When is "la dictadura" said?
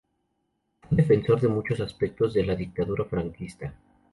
2.43-3.05